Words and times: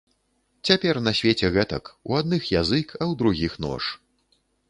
Цяпер 0.69 0.95
на 1.07 1.11
свеце 1.19 1.51
гэтак, 1.57 1.91
у 2.09 2.17
адных 2.21 2.49
язык, 2.61 2.87
а 2.99 3.01
ў 3.09 3.13
другіх 3.19 3.53
нож. 3.69 3.83